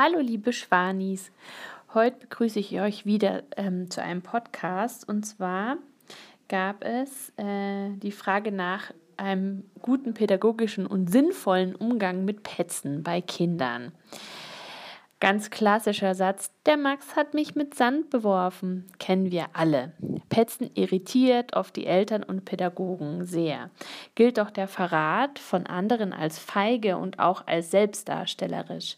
Hallo 0.00 0.20
liebe 0.20 0.52
Schwanis, 0.52 1.32
heute 1.92 2.18
begrüße 2.20 2.60
ich 2.60 2.80
euch 2.80 3.04
wieder 3.04 3.42
ähm, 3.56 3.90
zu 3.90 4.00
einem 4.00 4.22
Podcast 4.22 5.08
und 5.08 5.24
zwar 5.24 5.76
gab 6.46 6.84
es 6.84 7.32
äh, 7.36 7.88
die 7.96 8.12
Frage 8.12 8.52
nach 8.52 8.92
einem 9.16 9.64
guten 9.82 10.14
pädagogischen 10.14 10.86
und 10.86 11.10
sinnvollen 11.10 11.74
Umgang 11.74 12.24
mit 12.24 12.44
Petzen 12.44 13.02
bei 13.02 13.20
Kindern. 13.20 13.90
Ganz 15.20 15.50
klassischer 15.50 16.14
Satz, 16.14 16.52
der 16.64 16.76
Max 16.76 17.16
hat 17.16 17.34
mich 17.34 17.56
mit 17.56 17.74
Sand 17.74 18.08
beworfen, 18.08 18.86
kennen 19.00 19.32
wir 19.32 19.46
alle. 19.52 19.92
Petzen 20.28 20.70
irritiert 20.74 21.56
oft 21.56 21.74
die 21.74 21.86
Eltern 21.86 22.22
und 22.22 22.44
Pädagogen 22.44 23.24
sehr. 23.24 23.70
Gilt 24.14 24.38
doch 24.38 24.52
der 24.52 24.68
Verrat 24.68 25.40
von 25.40 25.66
anderen 25.66 26.12
als 26.12 26.38
feige 26.38 26.98
und 26.98 27.18
auch 27.18 27.48
als 27.48 27.72
selbstdarstellerisch. 27.72 28.96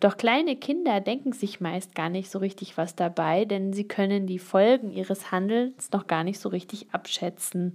Doch 0.00 0.18
kleine 0.18 0.56
Kinder 0.56 1.00
denken 1.00 1.32
sich 1.32 1.62
meist 1.62 1.94
gar 1.94 2.10
nicht 2.10 2.30
so 2.30 2.40
richtig 2.40 2.76
was 2.76 2.94
dabei, 2.94 3.46
denn 3.46 3.72
sie 3.72 3.88
können 3.88 4.26
die 4.26 4.38
Folgen 4.38 4.90
ihres 4.90 5.32
Handelns 5.32 5.90
noch 5.92 6.06
gar 6.06 6.24
nicht 6.24 6.40
so 6.40 6.50
richtig 6.50 6.88
abschätzen 6.92 7.72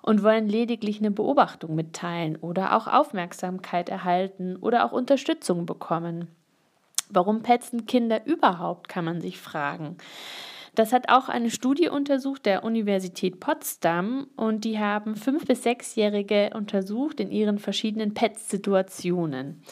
und 0.00 0.22
wollen 0.22 0.48
lediglich 0.48 1.00
eine 1.00 1.10
Beobachtung 1.10 1.74
mitteilen 1.74 2.36
oder 2.36 2.74
auch 2.74 2.86
Aufmerksamkeit 2.86 3.90
erhalten 3.90 4.56
oder 4.56 4.86
auch 4.86 4.92
Unterstützung 4.92 5.66
bekommen. 5.66 6.28
Warum 7.10 7.42
petzen 7.42 7.86
Kinder 7.86 8.26
überhaupt, 8.26 8.88
kann 8.88 9.04
man 9.04 9.20
sich 9.20 9.38
fragen. 9.38 9.96
Das 10.76 10.92
hat 10.92 11.08
auch 11.08 11.30
eine 11.30 11.50
Studie 11.50 11.88
untersucht 11.88 12.44
der 12.44 12.62
Universität 12.62 13.40
Potsdam 13.40 14.26
und 14.36 14.64
die 14.64 14.78
haben 14.78 15.16
fünf 15.16 15.46
bis 15.46 15.62
sechsjährige 15.62 16.50
untersucht 16.54 17.18
in 17.18 17.30
ihren 17.30 17.58
verschiedenen 17.58 18.12
Pet-Situationen. 18.12 19.62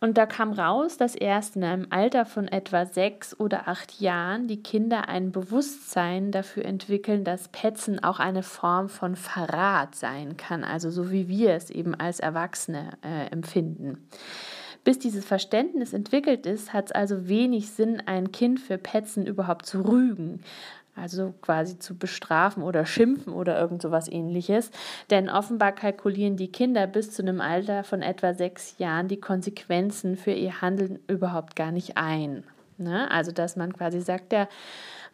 Und 0.00 0.16
da 0.16 0.26
kam 0.26 0.52
raus, 0.52 0.96
dass 0.96 1.14
erst 1.14 1.56
in 1.56 1.64
einem 1.64 1.88
Alter 1.90 2.24
von 2.24 2.46
etwa 2.46 2.86
sechs 2.86 3.38
oder 3.38 3.66
acht 3.66 4.00
Jahren 4.00 4.46
die 4.46 4.62
Kinder 4.62 5.08
ein 5.08 5.32
Bewusstsein 5.32 6.30
dafür 6.30 6.64
entwickeln, 6.64 7.24
dass 7.24 7.48
Petzen 7.48 8.02
auch 8.02 8.20
eine 8.20 8.44
Form 8.44 8.88
von 8.88 9.16
Verrat 9.16 9.96
sein 9.96 10.36
kann, 10.36 10.62
also 10.62 10.90
so 10.90 11.10
wie 11.10 11.28
wir 11.28 11.52
es 11.52 11.68
eben 11.68 11.96
als 11.96 12.20
Erwachsene 12.20 12.92
äh, 13.02 13.26
empfinden. 13.30 14.08
Bis 14.84 14.98
dieses 14.98 15.24
Verständnis 15.24 15.92
entwickelt 15.92 16.46
ist, 16.46 16.72
hat 16.72 16.86
es 16.86 16.92
also 16.92 17.28
wenig 17.28 17.70
Sinn, 17.70 18.02
ein 18.06 18.32
Kind 18.32 18.60
für 18.60 18.78
Petzen 18.78 19.26
überhaupt 19.26 19.66
zu 19.66 19.82
rügen. 19.82 20.40
Also 20.94 21.32
quasi 21.42 21.78
zu 21.78 21.96
bestrafen 21.96 22.62
oder 22.62 22.84
schimpfen 22.84 23.32
oder 23.32 23.58
irgend 23.60 23.82
sowas 23.82 24.08
ähnliches. 24.08 24.70
Denn 25.10 25.28
offenbar 25.28 25.72
kalkulieren 25.72 26.36
die 26.36 26.50
Kinder 26.50 26.86
bis 26.86 27.12
zu 27.12 27.22
einem 27.22 27.40
Alter 27.40 27.84
von 27.84 28.02
etwa 28.02 28.34
sechs 28.34 28.78
Jahren 28.78 29.06
die 29.06 29.20
Konsequenzen 29.20 30.16
für 30.16 30.32
ihr 30.32 30.60
Handeln 30.60 30.98
überhaupt 31.06 31.54
gar 31.54 31.70
nicht 31.70 31.96
ein. 31.96 32.42
Ne? 32.78 33.10
Also, 33.10 33.32
dass 33.32 33.56
man 33.56 33.72
quasi 33.72 34.00
sagt, 34.00 34.32
der 34.32 34.48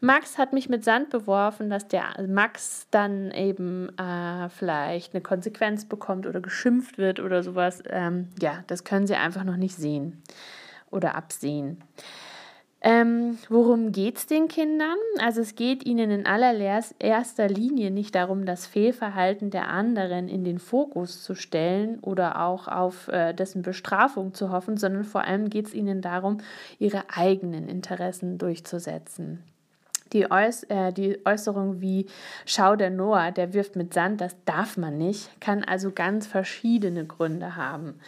Max 0.01 0.39
hat 0.39 0.53
mich 0.53 0.69
mit 0.69 0.85
Sand 0.85 1.11
beworfen, 1.11 1.71
dass 1.71 1.89
der 1.89 2.05
Max 2.29 2.87
dann 2.91 3.31
eben 3.31 3.89
äh, 3.99 4.49
vielleicht 4.51 5.15
eine 5.15 5.23
Konsequenz 5.23 5.87
bekommt 5.87 6.27
oder 6.27 6.41
geschimpft 6.41 6.99
wird 6.99 7.21
oder 7.21 7.43
sowas. 7.43 7.83
Ähm, 7.89 8.29
ja, 8.41 8.65
das 8.67 8.85
können 8.85 9.07
sie 9.07 9.15
einfach 9.15 9.45
noch 9.45 9.57
nicht 9.57 9.77
sehen 9.77 10.23
oder 10.91 11.15
absehen. 11.15 11.83
Ähm, 12.87 13.39
worum 13.49 13.93
geht 13.93 14.19
es 14.19 14.27
den 14.27 14.47
Kindern? 14.47 14.99
Also 15.19 15.41
es 15.41 15.55
geht 15.55 15.87
ihnen 15.87 16.11
in 16.11 16.27
allererster 16.27 17.49
Linie 17.49 17.91
nicht 17.91 18.15
darum, 18.15 18.45
das 18.45 18.67
Fehlverhalten 18.67 19.49
der 19.49 19.69
anderen 19.69 20.29
in 20.29 20.45
den 20.45 20.59
Fokus 20.59 21.23
zu 21.23 21.35
stellen 21.35 21.99
oder 22.01 22.43
auch 22.43 22.69
auf 22.69 23.09
äh, 23.09 23.33
dessen 23.33 23.63
Bestrafung 23.63 24.35
zu 24.35 24.53
hoffen, 24.53 24.77
sondern 24.77 25.05
vor 25.05 25.23
allem 25.23 25.49
geht 25.49 25.69
es 25.69 25.73
ihnen 25.73 26.03
darum, 26.03 26.43
ihre 26.79 27.05
eigenen 27.09 27.71
Interessen 27.71 28.37
durchzusetzen. 28.37 29.43
Die, 30.13 30.31
Äuß 30.31 30.65
äh, 30.65 30.93
die 30.93 31.25
Äußerung 31.25 31.81
wie 31.81 32.05
Schau 32.45 32.77
der 32.77 32.91
Noah, 32.91 33.33
der 33.33 33.55
wirft 33.55 33.77
mit 33.77 33.95
Sand, 33.95 34.21
das 34.21 34.37
darf 34.45 34.77
man 34.77 34.99
nicht, 34.99 35.41
kann 35.41 35.65
also 35.65 35.91
ganz 35.91 36.27
verschiedene 36.27 37.07
Gründe 37.07 37.57
haben. 37.57 37.99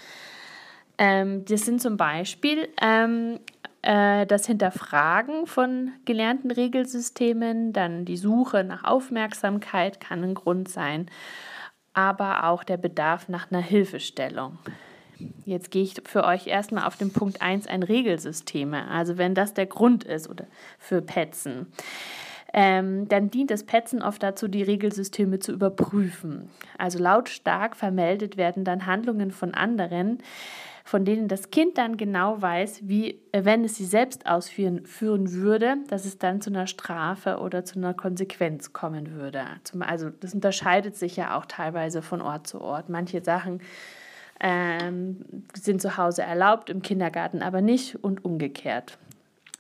Ähm, 0.99 1.45
das 1.45 1.67
sind 1.67 1.83
zum 1.83 1.97
Beispiel 1.97 2.69
ähm, 2.81 3.39
äh, 3.56 3.56
das 3.87 4.47
Hinterfragen 4.47 5.47
von 5.47 5.93
gelernten 6.05 6.51
Regelsystemen, 6.51 7.73
dann 7.73 8.05
die 8.05 8.17
Suche 8.17 8.65
nach 8.65 8.83
Aufmerksamkeit 8.83 10.01
kann 10.01 10.25
ein 10.25 10.35
Grund 10.35 10.69
sein, 10.69 11.09
aber 11.95 12.45
auch 12.45 12.65
der 12.65 12.79
Bedarf 12.79 13.29
nach 13.29 13.51
einer 13.51 13.61
Hilfestellung. 13.61 14.59
Jetzt 15.45 15.71
gehe 15.71 15.83
ich 15.83 15.95
für 16.05 16.25
euch 16.25 16.47
erstmal 16.47 16.85
auf 16.85 16.97
den 16.97 17.13
Punkt 17.13 17.41
1 17.41 17.67
ein 17.67 17.83
Regelsysteme. 17.83 18.89
Also 18.89 19.19
wenn 19.19 19.35
das 19.35 19.55
der 19.55 19.67
Grund 19.67 20.05
ist 20.05 20.29
oder 20.29 20.47
für 20.79 21.01
Petzen, 21.01 21.67
ähm, 22.53 23.09
dann 23.09 23.31
dient 23.31 23.51
das 23.51 23.65
Petzen 23.65 24.03
oft 24.03 24.23
dazu, 24.23 24.49
die 24.49 24.63
Regelsysteme 24.63 25.39
zu 25.39 25.53
überprüfen. 25.53 26.51
Also 26.79 26.99
lautstark 26.99 27.77
vermeldet 27.77 28.37
werden 28.37 28.65
dann 28.65 28.87
Handlungen 28.87 29.31
von 29.31 29.55
anderen, 29.55 30.19
von 30.87 31.05
denen 31.05 31.27
das 31.27 31.51
Kind 31.51 31.79
dann 31.79 31.97
genau 31.97 32.41
weiß, 32.41 32.83
wie, 32.85 33.21
äh, 33.33 33.45
wenn 33.45 33.65
es 33.65 33.75
sie 33.75 33.85
selbst 33.85 34.25
ausführen 34.25 34.87
führen 34.87 35.33
würde, 35.33 35.79
dass 35.89 36.05
es 36.05 36.17
dann 36.19 36.41
zu 36.41 36.49
einer 36.49 36.69
Strafe 36.69 37.39
oder 37.39 37.65
zu 37.65 37.81
einer 37.81 37.93
Konsequenz 37.93 38.73
kommen 38.73 39.11
würde. 39.11 39.43
Also 39.81 40.11
das 40.11 40.33
unterscheidet 40.33 40.95
sich 40.95 41.17
ja 41.17 41.37
auch 41.37 41.47
teilweise 41.47 42.03
von 42.03 42.23
Ort 42.23 42.47
zu 42.47 42.61
Ort. 42.61 42.89
Manche 42.89 43.21
Sachen 43.25 43.63
ähm, 44.39 45.25
sind 45.55 45.83
zu 45.83 45.97
Hause 45.97 46.23
erlaubt, 46.23 46.71
im 46.71 46.83
Kindergarten 46.83 47.43
aber 47.43 47.63
nicht 47.63 47.97
und 47.97 48.25
umgekehrt. 48.25 48.97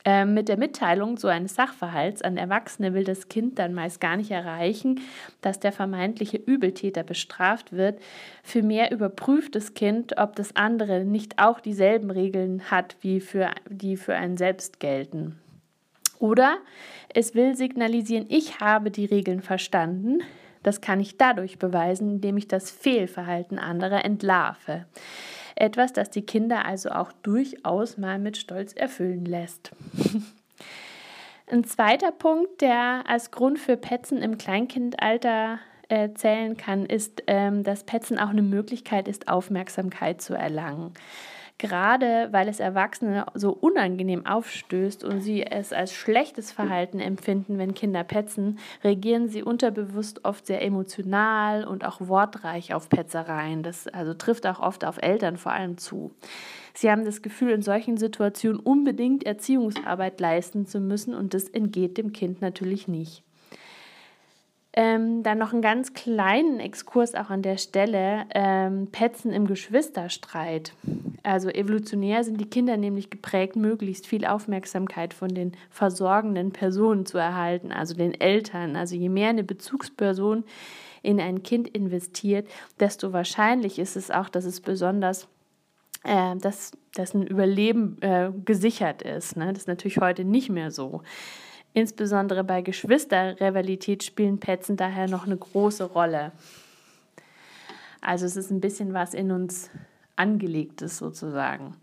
Ähm, 0.08 0.34
mit 0.34 0.48
der 0.48 0.56
Mitteilung 0.56 1.16
so 1.16 1.26
eines 1.26 1.56
Sachverhalts 1.56 2.22
an 2.22 2.36
Erwachsene 2.36 2.94
will 2.94 3.02
das 3.02 3.28
Kind 3.28 3.58
dann 3.58 3.74
meist 3.74 4.00
gar 4.00 4.16
nicht 4.16 4.30
erreichen, 4.30 5.00
dass 5.40 5.58
der 5.58 5.72
vermeintliche 5.72 6.36
Übeltäter 6.36 7.02
bestraft 7.02 7.72
wird. 7.72 7.98
Vielmehr 8.44 8.92
überprüft 8.92 9.56
das 9.56 9.74
Kind, 9.74 10.16
ob 10.16 10.36
das 10.36 10.54
andere 10.54 11.04
nicht 11.04 11.40
auch 11.40 11.58
dieselben 11.58 12.12
Regeln 12.12 12.70
hat, 12.70 12.94
wie 13.00 13.18
für, 13.18 13.50
die 13.68 13.96
für 13.96 14.14
einen 14.14 14.36
selbst 14.36 14.78
gelten. 14.78 15.40
Oder 16.20 16.58
es 17.12 17.34
will 17.34 17.56
signalisieren, 17.56 18.26
ich 18.28 18.60
habe 18.60 18.92
die 18.92 19.06
Regeln 19.06 19.42
verstanden, 19.42 20.22
das 20.62 20.80
kann 20.80 21.00
ich 21.00 21.16
dadurch 21.16 21.58
beweisen, 21.58 22.10
indem 22.10 22.36
ich 22.36 22.46
das 22.46 22.70
Fehlverhalten 22.70 23.58
anderer 23.58 24.04
entlarve. 24.04 24.86
Etwas, 25.56 25.92
das 25.92 26.10
die 26.10 26.24
Kinder 26.24 26.64
also 26.64 26.90
auch 26.90 27.12
durchaus 27.12 27.96
mal 27.96 28.18
mit 28.18 28.36
Stolz 28.36 28.72
erfüllen 28.74 29.24
lässt. 29.24 29.72
Ein 31.50 31.64
zweiter 31.64 32.12
Punkt, 32.12 32.60
der 32.60 33.04
als 33.06 33.30
Grund 33.30 33.58
für 33.58 33.76
Petzen 33.76 34.20
im 34.20 34.36
Kleinkindalter 34.36 35.58
äh, 35.88 36.10
zählen 36.12 36.56
kann, 36.56 36.84
ist, 36.84 37.22
ähm, 37.26 37.62
dass 37.62 37.84
Petzen 37.84 38.18
auch 38.18 38.30
eine 38.30 38.42
Möglichkeit 38.42 39.08
ist, 39.08 39.28
Aufmerksamkeit 39.28 40.20
zu 40.20 40.34
erlangen. 40.34 40.92
Gerade 41.58 42.28
weil 42.32 42.48
es 42.48 42.60
Erwachsene 42.60 43.24
so 43.32 43.50
unangenehm 43.50 44.26
aufstößt 44.26 45.04
und 45.04 45.22
sie 45.22 45.42
es 45.42 45.72
als 45.72 45.94
schlechtes 45.94 46.52
Verhalten 46.52 47.00
empfinden, 47.00 47.56
wenn 47.56 47.72
Kinder 47.72 48.04
petzen, 48.04 48.58
reagieren 48.84 49.30
sie 49.30 49.42
unterbewusst 49.42 50.26
oft 50.26 50.46
sehr 50.46 50.62
emotional 50.62 51.64
und 51.64 51.86
auch 51.86 52.00
wortreich 52.00 52.74
auf 52.74 52.90
Petzereien. 52.90 53.62
Das 53.62 53.88
also 53.88 54.12
trifft 54.12 54.46
auch 54.46 54.60
oft 54.60 54.84
auf 54.84 54.98
Eltern 55.00 55.38
vor 55.38 55.52
allem 55.52 55.78
zu. 55.78 56.12
Sie 56.74 56.90
haben 56.90 57.06
das 57.06 57.22
Gefühl, 57.22 57.52
in 57.52 57.62
solchen 57.62 57.96
Situationen 57.96 58.60
unbedingt 58.60 59.24
Erziehungsarbeit 59.24 60.20
leisten 60.20 60.66
zu 60.66 60.78
müssen 60.78 61.14
und 61.14 61.32
das 61.32 61.48
entgeht 61.48 61.96
dem 61.96 62.12
Kind 62.12 62.42
natürlich 62.42 62.86
nicht. 62.86 63.22
Ähm, 64.74 65.22
dann 65.22 65.38
noch 65.38 65.54
einen 65.54 65.62
ganz 65.62 65.94
kleinen 65.94 66.60
Exkurs 66.60 67.14
auch 67.14 67.30
an 67.30 67.40
der 67.40 67.56
Stelle. 67.56 68.26
Ähm, 68.34 68.88
Petzen 68.92 69.32
im 69.32 69.46
Geschwisterstreit. 69.46 70.74
Also 71.26 71.48
evolutionär 71.48 72.22
sind 72.22 72.40
die 72.40 72.48
Kinder 72.48 72.76
nämlich 72.76 73.10
geprägt, 73.10 73.56
möglichst 73.56 74.06
viel 74.06 74.24
Aufmerksamkeit 74.24 75.12
von 75.12 75.28
den 75.28 75.56
versorgenden 75.70 76.52
Personen 76.52 77.04
zu 77.04 77.18
erhalten, 77.18 77.72
also 77.72 77.96
den 77.96 78.14
Eltern. 78.14 78.76
Also 78.76 78.94
je 78.94 79.08
mehr 79.08 79.30
eine 79.30 79.42
Bezugsperson 79.42 80.44
in 81.02 81.18
ein 81.18 81.42
Kind 81.42 81.66
investiert, 81.66 82.46
desto 82.78 83.12
wahrscheinlich 83.12 83.80
ist 83.80 83.96
es 83.96 84.12
auch, 84.12 84.28
dass 84.28 84.44
es 84.44 84.60
besonders 84.60 85.26
äh, 86.04 86.36
dass, 86.36 86.70
dass 86.94 87.12
ein 87.12 87.26
Überleben 87.26 88.00
äh, 88.02 88.30
gesichert 88.44 89.02
ist. 89.02 89.36
Ne? 89.36 89.48
Das 89.48 89.62
ist 89.62 89.68
natürlich 89.68 89.98
heute 89.98 90.24
nicht 90.24 90.48
mehr 90.48 90.70
so. 90.70 91.02
Insbesondere 91.72 92.44
bei 92.44 92.62
Geschwisterrivalität 92.62 94.04
spielen 94.04 94.38
Petzen 94.38 94.76
daher 94.76 95.08
noch 95.08 95.26
eine 95.26 95.36
große 95.36 95.86
Rolle. 95.86 96.30
Also 98.00 98.26
es 98.26 98.36
ist 98.36 98.52
ein 98.52 98.60
bisschen 98.60 98.94
was 98.94 99.12
in 99.12 99.32
uns 99.32 99.70
angelegtes 100.16 100.98
sozusagen. 100.98 101.76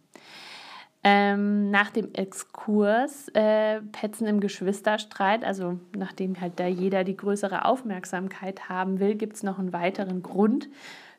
Ähm, 1.05 1.69
nach 1.69 1.89
dem 1.89 2.13
Exkurs 2.13 3.27
äh, 3.33 3.81
Petzen 3.81 4.25
im 4.25 4.39
Geschwisterstreit, 4.39 5.43
also 5.43 5.77
nachdem 5.95 6.39
halt 6.39 6.59
da 6.61 6.65
jeder 6.65 7.03
die 7.03 7.17
größere 7.17 7.65
Aufmerksamkeit 7.65 8.69
haben 8.69 8.99
will, 8.99 9.15
gibt 9.15 9.35
es 9.35 9.43
noch 9.43 9.59
einen 9.59 9.73
weiteren 9.73 10.23
Grund, 10.23 10.69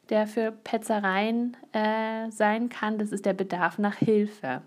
der 0.09 0.27
für 0.27 0.53
Petzereien 0.53 1.55
äh, 1.73 2.31
sein 2.31 2.71
kann. 2.71 2.99
Das 2.99 3.13
ist 3.13 3.27
der 3.27 3.35
Bedarf 3.35 3.79
nach 3.79 3.97
Hilfe. 3.97 4.63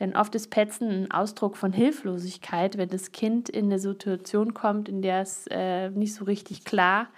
Denn 0.00 0.16
oft 0.16 0.34
ist 0.34 0.50
Petzen 0.50 0.90
ein 0.90 1.10
Ausdruck 1.10 1.58
von 1.58 1.72
Hilflosigkeit, 1.72 2.78
wenn 2.78 2.88
das 2.88 3.12
Kind 3.12 3.50
in 3.50 3.66
eine 3.66 3.78
Situation 3.78 4.54
kommt, 4.54 4.88
in 4.88 5.02
der 5.02 5.20
es 5.20 5.46
äh, 5.50 5.90
nicht 5.90 6.14
so 6.14 6.24
richtig 6.24 6.64
klar 6.64 7.08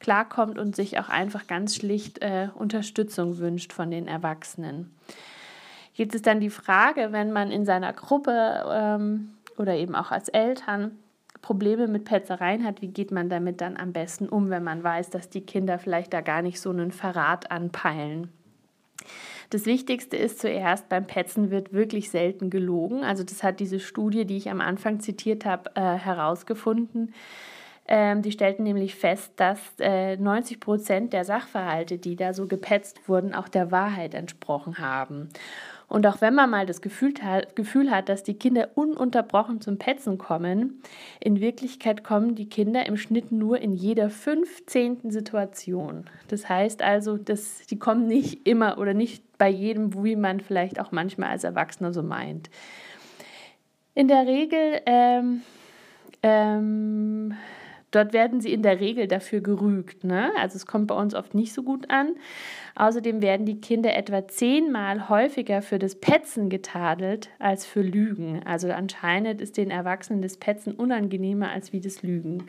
klarkommt 0.00 0.58
und 0.58 0.74
sich 0.74 0.98
auch 0.98 1.08
einfach 1.08 1.46
ganz 1.46 1.76
schlicht 1.76 2.22
äh, 2.22 2.48
Unterstützung 2.54 3.38
wünscht 3.38 3.72
von 3.72 3.90
den 3.90 4.08
Erwachsenen. 4.08 4.90
Jetzt 5.94 6.14
ist 6.14 6.26
dann 6.26 6.40
die 6.40 6.50
Frage, 6.50 7.12
wenn 7.12 7.32
man 7.32 7.50
in 7.50 7.66
seiner 7.66 7.92
Gruppe 7.92 8.64
ähm, 8.70 9.34
oder 9.58 9.74
eben 9.74 9.94
auch 9.94 10.10
als 10.10 10.28
Eltern 10.28 10.98
Probleme 11.42 11.88
mit 11.88 12.04
Petzereien 12.04 12.64
hat, 12.64 12.82
wie 12.82 12.88
geht 12.88 13.10
man 13.10 13.28
damit 13.28 13.60
dann 13.60 13.76
am 13.76 13.92
besten 13.92 14.28
um, 14.28 14.50
wenn 14.50 14.64
man 14.64 14.82
weiß, 14.82 15.10
dass 15.10 15.30
die 15.30 15.40
Kinder 15.40 15.78
vielleicht 15.78 16.12
da 16.12 16.20
gar 16.20 16.42
nicht 16.42 16.60
so 16.60 16.70
einen 16.70 16.92
Verrat 16.92 17.50
anpeilen? 17.50 18.30
Das 19.50 19.66
Wichtigste 19.66 20.16
ist 20.16 20.38
zuerst, 20.38 20.88
beim 20.88 21.06
Petzen 21.06 21.50
wird 21.50 21.72
wirklich 21.72 22.10
selten 22.10 22.50
gelogen. 22.50 23.02
Also 23.02 23.24
das 23.24 23.42
hat 23.42 23.58
diese 23.58 23.80
Studie, 23.80 24.24
die 24.24 24.36
ich 24.36 24.50
am 24.50 24.60
Anfang 24.60 25.00
zitiert 25.00 25.44
habe, 25.44 25.70
äh, 25.74 25.80
herausgefunden. 25.80 27.12
Ähm, 27.92 28.22
die 28.22 28.30
stellten 28.30 28.62
nämlich 28.62 28.94
fest, 28.94 29.32
dass 29.34 29.58
äh, 29.80 30.16
90 30.16 30.60
Prozent 30.60 31.12
der 31.12 31.24
Sachverhalte, 31.24 31.98
die 31.98 32.14
da 32.14 32.32
so 32.32 32.46
gepetzt 32.46 33.08
wurden, 33.08 33.34
auch 33.34 33.48
der 33.48 33.72
Wahrheit 33.72 34.14
entsprochen 34.14 34.78
haben. 34.78 35.28
Und 35.88 36.06
auch 36.06 36.20
wenn 36.20 36.36
man 36.36 36.48
mal 36.50 36.66
das 36.66 36.82
Gefühl 36.82 37.14
hat, 37.20 37.56
Gefühl 37.56 37.90
hat, 37.90 38.08
dass 38.08 38.22
die 38.22 38.34
Kinder 38.34 38.68
ununterbrochen 38.76 39.60
zum 39.60 39.76
Petzen 39.78 40.18
kommen, 40.18 40.80
in 41.18 41.40
Wirklichkeit 41.40 42.04
kommen 42.04 42.36
die 42.36 42.48
Kinder 42.48 42.86
im 42.86 42.96
Schnitt 42.96 43.32
nur 43.32 43.58
in 43.58 43.74
jeder 43.74 44.08
15. 44.08 45.10
Situation. 45.10 46.04
Das 46.28 46.48
heißt 46.48 46.82
also, 46.82 47.16
dass 47.16 47.66
die 47.66 47.80
kommen 47.80 48.06
nicht 48.06 48.46
immer 48.46 48.78
oder 48.78 48.94
nicht 48.94 49.24
bei 49.36 49.48
jedem, 49.48 50.04
wie 50.04 50.14
man 50.14 50.38
vielleicht 50.38 50.78
auch 50.78 50.92
manchmal 50.92 51.30
als 51.30 51.42
Erwachsener 51.42 51.92
so 51.92 52.04
meint. 52.04 52.50
In 53.96 54.06
der 54.06 54.28
Regel 54.28 54.80
ähm, 54.86 55.42
ähm, 56.22 57.34
Dort 57.90 58.12
werden 58.12 58.40
sie 58.40 58.52
in 58.52 58.62
der 58.62 58.80
Regel 58.80 59.08
dafür 59.08 59.40
gerügt. 59.40 60.04
Ne? 60.04 60.30
Also 60.38 60.56
es 60.56 60.66
kommt 60.66 60.86
bei 60.86 60.94
uns 60.94 61.14
oft 61.14 61.34
nicht 61.34 61.52
so 61.52 61.62
gut 61.62 61.90
an. 61.90 62.14
Außerdem 62.76 63.20
werden 63.20 63.46
die 63.46 63.60
Kinder 63.60 63.96
etwa 63.96 64.28
zehnmal 64.28 65.08
häufiger 65.08 65.60
für 65.60 65.78
das 65.78 65.96
Petzen 65.96 66.50
getadelt 66.50 67.30
als 67.38 67.66
für 67.66 67.82
Lügen. 67.82 68.42
Also 68.44 68.70
anscheinend 68.70 69.40
ist 69.40 69.56
den 69.56 69.70
Erwachsenen 69.70 70.22
das 70.22 70.36
Petzen 70.36 70.72
unangenehmer 70.72 71.50
als 71.50 71.72
wie 71.72 71.80
das 71.80 72.02
Lügen. 72.02 72.46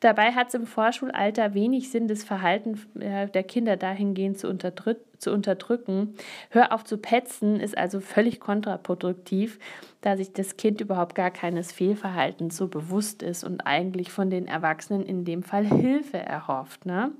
Dabei 0.00 0.32
hat 0.32 0.48
es 0.48 0.54
im 0.54 0.66
Vorschulalter 0.66 1.54
wenig 1.54 1.90
Sinn, 1.90 2.08
das 2.08 2.24
Verhalten 2.24 2.80
äh, 3.00 3.28
der 3.28 3.42
Kinder 3.42 3.76
dahingehend 3.76 4.38
zu, 4.38 4.48
unterdrück 4.48 4.98
zu 5.18 5.32
unterdrücken. 5.32 6.14
Hör 6.50 6.72
auf 6.72 6.84
zu 6.84 6.98
petzen 6.98 7.58
ist 7.58 7.76
also 7.76 8.00
völlig 8.00 8.40
kontraproduktiv, 8.40 9.58
da 10.02 10.16
sich 10.16 10.32
das 10.32 10.56
Kind 10.56 10.80
überhaupt 10.80 11.14
gar 11.14 11.30
keines 11.30 11.72
Fehlverhaltens 11.72 12.56
so 12.56 12.68
bewusst 12.68 13.22
ist 13.22 13.44
und 13.44 13.66
eigentlich 13.66 14.10
von 14.10 14.30
den 14.30 14.46
Erwachsenen 14.46 15.04
in 15.04 15.24
dem 15.24 15.42
Fall 15.42 15.64
Hilfe 15.64 16.18
erhofft. 16.18 16.84
Ne? 16.86 17.12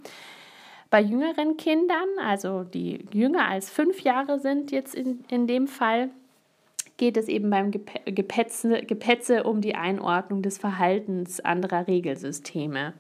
Bei 0.91 1.01
jüngeren 1.01 1.57
Kindern, 1.57 2.09
also 2.23 2.63
die 2.63 3.07
jünger 3.13 3.49
als 3.49 3.71
fünf 3.71 4.03
Jahre 4.03 4.39
sind 4.39 4.71
jetzt 4.71 4.95
in, 4.95 5.25
in 5.29 5.47
dem 5.47 5.67
Fall, 5.67 6.11
geht 6.97 7.17
es 7.17 7.29
eben 7.29 7.51
beim 7.51 7.71
Gepetze, 7.71 8.83
Gepetze 8.83 9.45
um 9.45 9.61
die 9.61 9.75
Einordnung 9.75 10.43
des 10.43 10.59
Verhaltens 10.59 11.41
anderer 11.41 11.87
Regelsysteme. 11.87 12.95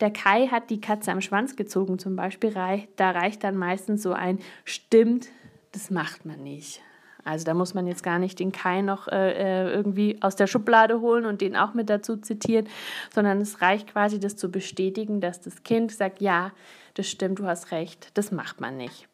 Der 0.00 0.10
Kai 0.10 0.46
hat 0.46 0.70
die 0.70 0.80
Katze 0.80 1.10
am 1.10 1.20
Schwanz 1.20 1.56
gezogen 1.56 1.98
zum 1.98 2.14
Beispiel. 2.14 2.52
Da 2.96 3.10
reicht 3.10 3.42
dann 3.42 3.56
meistens 3.56 4.02
so 4.02 4.12
ein 4.12 4.38
Stimmt, 4.64 5.28
das 5.72 5.90
macht 5.90 6.24
man 6.24 6.42
nicht. 6.42 6.80
Also 7.24 7.44
da 7.44 7.52
muss 7.52 7.74
man 7.74 7.86
jetzt 7.86 8.02
gar 8.02 8.18
nicht 8.18 8.38
den 8.38 8.52
Kai 8.52 8.80
noch 8.80 9.08
äh, 9.08 9.32
äh, 9.32 9.70
irgendwie 9.70 10.16
aus 10.22 10.36
der 10.36 10.46
Schublade 10.46 11.00
holen 11.00 11.26
und 11.26 11.40
den 11.40 11.56
auch 11.56 11.74
mit 11.74 11.90
dazu 11.90 12.16
zitieren, 12.16 12.68
sondern 13.12 13.40
es 13.40 13.60
reicht 13.60 13.92
quasi, 13.92 14.18
das 14.18 14.36
zu 14.36 14.50
bestätigen, 14.50 15.20
dass 15.20 15.40
das 15.40 15.62
Kind 15.62 15.92
sagt, 15.92 16.22
ja, 16.22 16.52
das 16.94 17.08
stimmt, 17.08 17.40
du 17.40 17.46
hast 17.46 17.70
recht, 17.70 18.10
das 18.14 18.32
macht 18.32 18.60
man 18.60 18.76
nicht. 18.76 19.08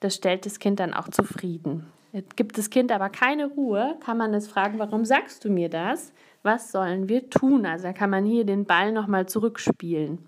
Das 0.00 0.14
stellt 0.14 0.44
das 0.44 0.58
Kind 0.58 0.78
dann 0.78 0.92
auch 0.92 1.08
zufrieden. 1.08 1.86
Gibt 2.36 2.56
das 2.56 2.70
Kind 2.70 2.90
aber 2.90 3.10
keine 3.10 3.46
Ruhe, 3.46 3.96
kann 4.00 4.16
man 4.16 4.32
es 4.32 4.48
fragen, 4.48 4.78
warum 4.78 5.04
sagst 5.04 5.44
du 5.44 5.50
mir 5.50 5.68
das? 5.68 6.12
Was 6.42 6.72
sollen 6.72 7.08
wir 7.08 7.28
tun? 7.28 7.66
Also 7.66 7.84
da 7.84 7.92
kann 7.92 8.10
man 8.10 8.24
hier 8.24 8.44
den 8.44 8.64
Ball 8.64 8.92
nochmal 8.92 9.26
zurückspielen. 9.26 10.26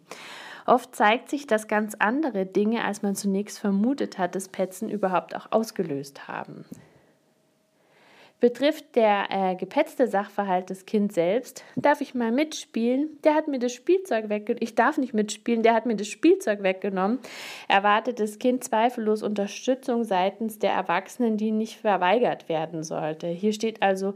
Oft 0.67 0.95
zeigt 0.95 1.31
sich, 1.31 1.47
dass 1.47 1.69
ganz 1.69 1.97
andere 1.99 2.45
Dinge, 2.45 2.85
als 2.85 3.03
man 3.03 3.15
zunächst 3.15 3.59
vermutet 3.59 4.19
hat, 4.19 4.35
das 4.35 4.49
Petzen 4.49 4.91
überhaupt 4.91 5.35
auch 5.35 5.51
ausgelöst 5.51 6.29
haben. 6.29 6.65
Betrifft 8.41 8.97
der 8.97 9.27
äh, 9.29 9.55
gepetzte 9.55 10.09
Sachverhalt 10.09 10.71
das 10.71 10.87
Kind 10.87 11.13
selbst, 11.13 11.63
darf 11.77 12.01
ich 12.01 12.15
mal 12.15 12.33
mitspielen? 12.33 13.11
Der 13.23 13.35
hat 13.35 13.49
mir 13.49 13.59
das 13.59 13.75
Spielzeug 13.75 14.31
weggenommen. 14.31 14.63
Ich 14.63 14.75
darf 14.75 14.97
nicht 14.97 15.13
mitspielen, 15.13 15.63
der 15.63 15.75
hat 15.75 15.85
mir 15.85 15.95
das 15.95 16.09
Spielzeug 16.09 16.63
weggenommen. 16.63 17.19
Erwartet 17.69 18.19
das 18.19 18.39
Kind 18.39 18.65
zweifellos 18.65 19.23
Unterstützung 19.23 20.05
seitens 20.05 20.59
der 20.59 20.73
Erwachsenen, 20.73 21.37
die 21.37 21.51
nicht 21.51 21.77
verweigert 21.81 22.49
werden 22.49 22.83
sollte. 22.83 23.27
Hier 23.27 23.53
steht 23.53 23.83
also 23.83 24.15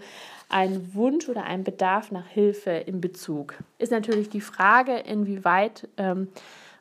ein 0.49 0.95
Wunsch 0.95 1.29
oder 1.29 1.45
ein 1.45 1.63
Bedarf 1.63 2.11
nach 2.11 2.27
Hilfe 2.27 2.71
in 2.71 3.03
Bezug. 3.03 3.57
Ist 3.77 3.93
natürlich 3.93 4.31
die 4.31 4.41
Frage, 4.41 4.97
inwieweit 5.01 5.87
ähm, 5.99 6.29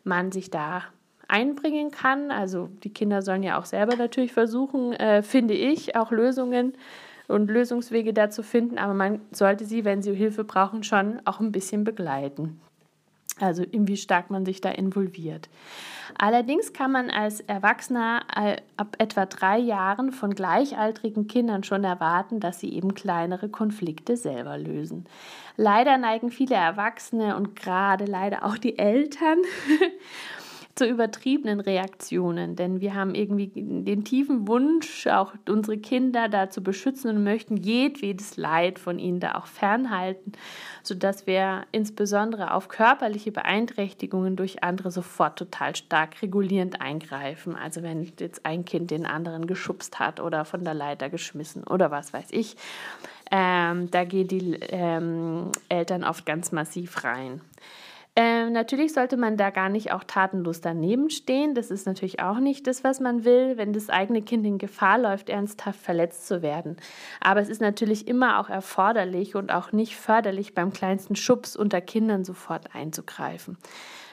man 0.05 0.31
sich 0.31 0.49
da 0.49 0.83
einbringen 1.27 1.91
kann. 1.91 2.31
Also 2.31 2.69
die 2.85 2.93
Kinder 2.93 3.21
sollen 3.21 3.43
ja 3.43 3.59
auch 3.59 3.65
selber 3.65 3.97
natürlich 3.97 4.31
versuchen, 4.31 4.93
äh, 4.93 5.21
finde 5.23 5.55
ich, 5.55 5.97
auch 5.97 6.11
Lösungen 6.11 6.71
zu 6.71 6.79
und 7.27 7.49
Lösungswege 7.49 8.13
dazu 8.13 8.43
finden, 8.43 8.77
aber 8.77 8.93
man 8.93 9.21
sollte 9.31 9.65
sie, 9.65 9.85
wenn 9.85 10.01
sie 10.01 10.13
Hilfe 10.13 10.43
brauchen, 10.43 10.83
schon 10.83 11.21
auch 11.25 11.39
ein 11.39 11.51
bisschen 11.51 11.83
begleiten. 11.83 12.59
Also 13.39 13.63
wie 13.71 13.97
stark 13.97 14.29
man 14.29 14.45
sich 14.45 14.61
da 14.61 14.69
involviert. 14.69 15.49
Allerdings 16.17 16.73
kann 16.73 16.91
man 16.91 17.09
als 17.09 17.39
Erwachsener 17.41 18.21
äh, 18.35 18.57
ab 18.77 18.95
etwa 18.99 19.25
drei 19.25 19.57
Jahren 19.57 20.11
von 20.11 20.35
gleichaltrigen 20.35 21.27
Kindern 21.27 21.63
schon 21.63 21.83
erwarten, 21.83 22.39
dass 22.39 22.59
sie 22.59 22.71
eben 22.73 22.93
kleinere 22.93 23.49
Konflikte 23.49 24.17
selber 24.17 24.57
lösen. 24.57 25.05
Leider 25.57 25.97
neigen 25.97 26.29
viele 26.29 26.55
Erwachsene 26.55 27.35
und 27.35 27.55
gerade 27.55 28.05
leider 28.05 28.45
auch 28.45 28.57
die 28.57 28.77
Eltern 28.77 29.39
zu 30.75 30.87
übertriebenen 30.87 31.59
Reaktionen, 31.59 32.55
denn 32.55 32.81
wir 32.81 32.95
haben 32.95 33.13
irgendwie 33.13 33.51
den 33.55 34.03
tiefen 34.03 34.47
Wunsch, 34.47 35.05
auch 35.05 35.33
unsere 35.47 35.77
Kinder 35.77 36.29
da 36.29 36.49
zu 36.49 36.63
beschützen 36.63 37.15
und 37.15 37.23
möchten 37.23 37.57
jedwedes 37.57 38.37
Leid 38.37 38.79
von 38.79 38.97
ihnen 38.97 39.19
da 39.19 39.35
auch 39.35 39.45
fernhalten, 39.45 40.31
sodass 40.81 41.27
wir 41.27 41.65
insbesondere 41.71 42.53
auf 42.53 42.69
körperliche 42.69 43.31
Beeinträchtigungen 43.31 44.35
durch 44.35 44.63
andere 44.63 44.89
sofort 44.89 45.37
total 45.37 45.75
stark 45.75 46.19
regulierend 46.23 46.81
eingreifen. 46.81 47.55
Also 47.55 47.83
wenn 47.83 48.11
jetzt 48.19 48.43
ein 48.43 48.65
Kind 48.65 48.89
den 48.89 49.05
anderen 49.05 49.45
geschubst 49.45 49.99
hat 49.99 50.19
oder 50.19 50.43
von 50.43 50.63
der 50.63 50.73
Leiter 50.73 51.11
geschmissen 51.11 51.63
oder 51.65 51.91
was 51.91 52.13
weiß 52.13 52.29
ich, 52.31 52.55
ähm, 53.29 53.91
da 53.91 54.05
gehen 54.05 54.27
die 54.27 54.57
ähm, 54.69 55.51
Eltern 55.69 56.03
oft 56.03 56.25
ganz 56.25 56.51
massiv 56.51 57.03
rein. 57.03 57.41
Ähm, 58.15 58.51
natürlich 58.51 58.93
sollte 58.93 59.17
man 59.17 59.37
da 59.37 59.49
gar 59.49 59.69
nicht 59.69 59.91
auch 59.91 60.03
tatenlos 60.03 60.61
daneben 60.61 61.09
stehen. 61.09 61.55
Das 61.55 61.71
ist 61.71 61.87
natürlich 61.87 62.19
auch 62.19 62.37
nicht 62.37 62.67
das, 62.67 62.83
was 62.83 62.99
man 62.99 63.25
will, 63.25 63.57
wenn 63.57 63.73
das 63.73 63.89
eigene 63.89 64.21
Kind 64.21 64.45
in 64.45 64.59
Gefahr 64.59 64.99
läuft, 64.99 65.29
ernsthaft 65.29 65.79
verletzt 65.79 66.27
zu 66.27 66.43
werden. 66.43 66.77
Aber 67.21 67.39
es 67.39 67.49
ist 67.49 67.59
natürlich 67.59 68.07
immer 68.07 68.39
auch 68.39 68.49
erforderlich 68.49 69.35
und 69.35 69.51
auch 69.51 69.71
nicht 69.71 69.95
förderlich, 69.95 70.53
beim 70.53 70.71
kleinsten 70.71 71.15
Schubs 71.15 71.55
unter 71.55 71.81
Kindern 71.81 72.23
sofort 72.23 72.75
einzugreifen. 72.75 73.57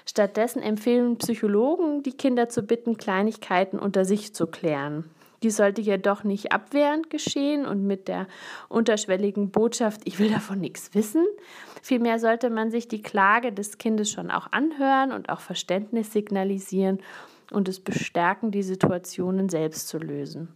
Stattdessen 0.07 0.63
empfehlen 0.63 1.19
Psychologen, 1.19 2.03
die 2.03 2.17
Kinder 2.17 2.49
zu 2.49 2.63
bitten, 2.63 2.97
Kleinigkeiten 2.97 3.79
unter 3.79 4.07
sich 4.07 4.35
zu 4.35 4.47
klären. 4.47 5.05
Die 5.43 5.51
sollte 5.51 5.81
jedoch 5.81 6.23
nicht 6.25 6.53
abwehrend 6.53 7.09
geschehen 7.09 7.65
und 7.65 7.87
mit 7.87 8.09
der 8.09 8.27
unterschwelligen 8.69 9.51
Botschaft, 9.51 10.03
ich 10.05 10.19
will 10.19 10.31
davon 10.31 10.61
nichts 10.61 10.95
wissen. 10.95 11.27
Vielmehr 11.83 12.19
sollte 12.19 12.51
man 12.51 12.71
sich 12.71 12.89
die 12.89 13.03
Klage 13.03 13.53
des 13.53 13.79
Kindes 13.79 14.11
schon 14.11 14.31
auch 14.31 14.53
anhören 14.53 15.13
und 15.13 15.31
auch 15.31 15.41
Verständnis 15.41 16.13
signalisieren 16.13 16.99
und 17.51 17.69
es 17.69 17.81
bestärken, 17.81 18.51
die 18.51 18.63
Situationen 18.63 19.49
selbst 19.49 19.89
zu 19.89 19.99
lösen. 19.99 20.49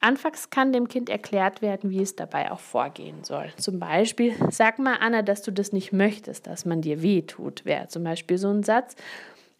Anfangs 0.00 0.50
kann 0.50 0.72
dem 0.72 0.86
Kind 0.86 1.10
erklärt 1.10 1.60
werden, 1.60 1.90
wie 1.90 2.02
es 2.02 2.14
dabei 2.14 2.52
auch 2.52 2.60
vorgehen 2.60 3.24
soll. 3.24 3.50
Zum 3.56 3.80
Beispiel, 3.80 4.34
sag 4.50 4.78
mal, 4.78 4.96
Anna, 5.00 5.22
dass 5.22 5.42
du 5.42 5.50
das 5.50 5.72
nicht 5.72 5.92
möchtest, 5.92 6.46
dass 6.46 6.64
man 6.64 6.80
dir 6.80 7.02
weh 7.02 7.22
tut, 7.22 7.64
wäre 7.64 7.88
zum 7.88 8.04
Beispiel 8.04 8.38
so 8.38 8.48
ein 8.48 8.62
Satz. 8.62 8.94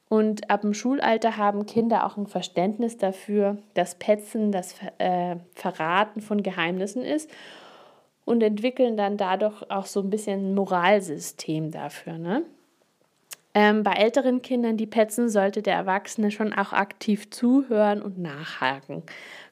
Und 0.09 0.49
ab 0.51 0.63
dem 0.63 0.73
Schulalter 0.73 1.37
haben 1.37 1.67
Kinder 1.67 2.07
auch 2.07 2.17
ein 2.17 2.27
Verständnis 2.27 2.97
dafür, 2.97 3.59
dass 3.75 3.97
Petzen 3.97 4.53
das 4.53 4.75
äh, 4.99 5.37
Verraten 5.55 6.23
von 6.23 6.43
Geheimnissen 6.43 7.03
ist 7.03 7.31
und 8.25 8.43
entwickeln 8.43 8.97
dann 8.97 9.17
dadurch 9.17 9.71
auch 9.71 9.87
so 9.87 10.01
ein 10.01 10.11
bisschen 10.11 10.51
ein 10.51 10.55
Moralsystem 10.55 11.71
dafür. 11.71 12.17
Ne? 12.17 12.43
Ähm, 13.53 13.83
bei 13.83 13.93
älteren 13.93 14.41
Kindern, 14.41 14.79
die 14.79 14.87
petzen, 14.87 15.29
sollte 15.29 15.61
der 15.61 15.75
Erwachsene 15.75 16.31
schon 16.31 16.55
auch 16.55 16.73
aktiv 16.73 17.31
zuhören 17.31 18.01
und 18.01 18.19
nachhaken. 18.19 19.03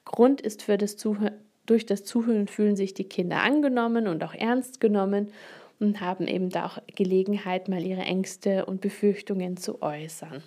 Grund 0.06 0.40
ist 0.40 0.62
für 0.62 0.78
das 0.78 0.96
Zuhören 0.96 1.34
durch 1.66 1.84
das 1.84 2.04
Zuhören 2.04 2.46
fühlen 2.46 2.76
sich 2.76 2.94
die 2.94 3.08
Kinder 3.08 3.42
angenommen 3.42 4.06
und 4.06 4.22
auch 4.24 4.34
ernst 4.34 4.80
genommen 4.80 5.32
und 5.78 6.00
haben 6.00 6.26
eben 6.26 6.50
da 6.50 6.66
auch 6.66 6.78
Gelegenheit, 6.94 7.68
mal 7.68 7.82
ihre 7.82 8.02
Ängste 8.02 8.66
und 8.66 8.80
Befürchtungen 8.80 9.56
zu 9.56 9.82
äußern. 9.82 10.42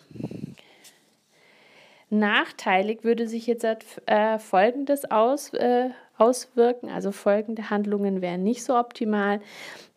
Nachteilig 2.10 3.04
würde 3.04 3.28
sich 3.28 3.46
jetzt 3.46 3.66
äh, 4.08 4.40
Folgendes 4.40 5.10
aus, 5.10 5.54
äh, 5.54 5.90
auswirken. 6.18 6.90
Also 6.90 7.12
folgende 7.12 7.70
Handlungen 7.70 8.22
wären 8.22 8.44
nicht 8.44 8.64
so 8.64 8.76
optimal, 8.76 9.42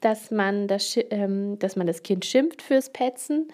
dass 0.01 0.31
man 0.31 0.69
das, 0.69 0.99
ähm, 1.11 1.59
dass 1.59 1.77
man 1.77 1.87
das 1.87 2.03
Kind 2.03 2.25
schimpft 2.25 2.63
fürs 2.63 2.91
Petzen, 2.91 3.49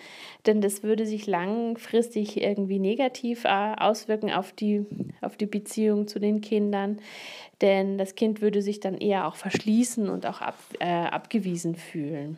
denn 0.46 0.60
das 0.60 0.82
würde 0.82 1.06
sich 1.06 1.26
langfristig 1.26 2.40
irgendwie 2.42 2.78
negativ 2.78 3.44
äh, 3.44 3.48
auswirken 3.48 4.32
auf 4.32 4.52
die, 4.52 4.84
auf 5.20 5.36
die 5.36 5.46
Beziehung 5.46 6.08
zu 6.08 6.18
den 6.18 6.40
Kindern, 6.40 6.98
denn 7.60 7.96
das 7.98 8.14
Kind 8.14 8.40
würde 8.40 8.62
sich 8.62 8.80
dann 8.80 8.96
eher 8.98 9.26
auch 9.26 9.36
verschließen 9.36 10.08
und 10.08 10.26
auch 10.26 10.40
ab, 10.40 10.58
äh, 10.80 10.84
abgewiesen 10.84 11.74
fühlen. 11.74 12.36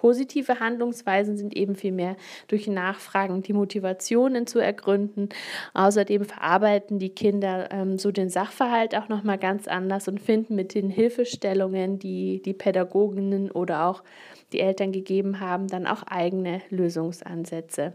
Positive 0.00 0.60
Handlungsweisen 0.60 1.36
sind 1.36 1.54
eben 1.54 1.74
vielmehr 1.74 2.16
durch 2.48 2.66
Nachfragen 2.66 3.42
die 3.42 3.52
Motivationen 3.52 4.46
zu 4.46 4.58
ergründen. 4.58 5.28
Außerdem 5.74 6.24
verarbeiten 6.24 6.98
die 6.98 7.10
Kinder 7.10 7.68
ähm, 7.70 7.98
so 7.98 8.10
den 8.10 8.30
Sachverhalt 8.30 8.96
auch 8.96 9.10
nochmal 9.10 9.36
ganz 9.36 9.68
anders 9.68 10.08
und 10.08 10.18
finden 10.18 10.54
mit 10.54 10.74
den 10.74 10.88
Hilfestellungen, 10.88 11.98
die 11.98 12.40
die 12.42 12.54
Pädagoginnen 12.54 13.50
oder 13.50 13.84
auch 13.84 14.02
die 14.54 14.60
Eltern 14.60 14.90
gegeben 14.90 15.38
haben, 15.38 15.68
dann 15.68 15.86
auch 15.86 16.02
eigene 16.04 16.62
Lösungsansätze. 16.70 17.92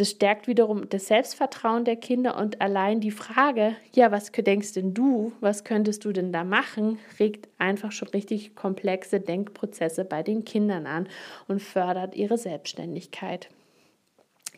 Das 0.00 0.12
stärkt 0.12 0.46
wiederum 0.46 0.88
das 0.88 1.08
Selbstvertrauen 1.08 1.84
der 1.84 1.96
Kinder 1.96 2.38
und 2.38 2.62
allein 2.62 3.00
die 3.00 3.10
Frage, 3.10 3.76
ja, 3.92 4.10
was 4.10 4.32
denkst 4.32 4.72
denn 4.72 4.94
du, 4.94 5.32
was 5.40 5.62
könntest 5.62 6.06
du 6.06 6.12
denn 6.14 6.32
da 6.32 6.42
machen, 6.42 6.98
regt 7.18 7.50
einfach 7.58 7.92
schon 7.92 8.08
richtig 8.08 8.56
komplexe 8.56 9.20
Denkprozesse 9.20 10.06
bei 10.06 10.22
den 10.22 10.46
Kindern 10.46 10.86
an 10.86 11.06
und 11.48 11.60
fördert 11.60 12.14
ihre 12.14 12.38
Selbstständigkeit. 12.38 13.50